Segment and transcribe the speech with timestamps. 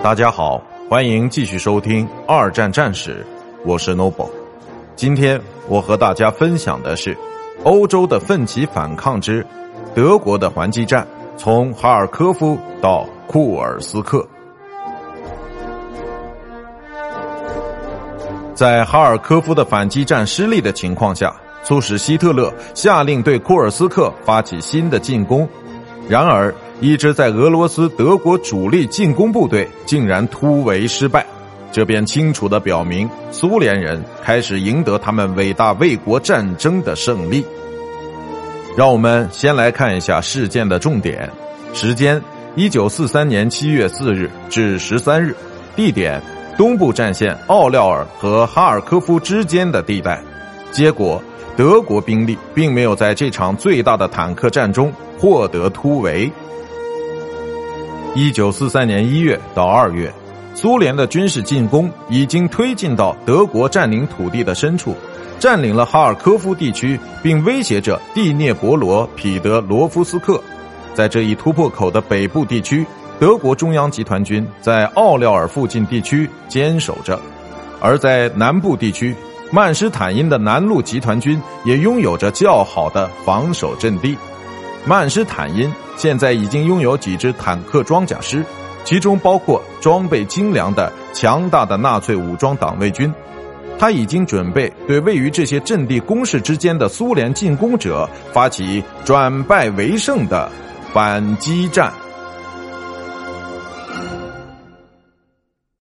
[0.00, 3.14] 大家好，欢迎继续收听《二战战史》，
[3.64, 4.30] 我是 Noble。
[4.94, 7.16] 今天我和大家分享的是
[7.64, 9.44] 欧洲的奋起反抗之
[9.96, 11.06] 德国的还击战，
[11.36, 14.26] 从哈尔科夫到库尔斯克。
[18.54, 21.34] 在哈尔科夫的反击战失利的情况下，
[21.64, 25.46] 促使希特勒下令对库尔斯克发起新的进攻。
[26.08, 31.26] 然而，一支在俄罗斯德国主力进攻部队竟然突围失败，
[31.72, 37.44] 这便清楚地表明苏联人开始赢得他们伟大卫国战争的胜利。
[38.76, 41.28] 让我们先来看一下事件的重点：
[41.74, 42.22] 时间：
[42.54, 45.32] 一九四三年七月四日至十三日；
[45.74, 46.22] 地点。
[46.56, 50.20] 东部战线奥廖尔和哈尔科夫之间的地带，
[50.72, 51.22] 结果
[51.56, 56.28] 德国兵力并没有在这场最大的坦克战中获得突围。
[58.14, 60.12] 一九四三年一月到二月，
[60.54, 64.96] 苏联的军事进攻已经推进到德国占领土地的深处，
[65.38, 70.42] 占领了哈尔科夫地区，并威胁着第聂伯罗彼得罗夫斯克，
[70.94, 72.84] 在这一突破口的北部地区。
[73.20, 77.20] 德国中央集团军在奥廖尔附近地区坚守着，
[77.80, 79.14] 而在南部地区，
[79.50, 84.16] 曼施坦因的南路集团军也拥有着较好的防守阵地。
[84.88, 88.42] 曼施坦因现在已经拥有几支坦克装甲师，
[88.84, 93.12] 其中包括装备精良的强大的纳粹武装党卫军。
[93.78, 100.50] 他已经准备对位于这些阵地攻势之间的苏联进攻者发起转败为胜的
[100.94, 101.92] 反击战。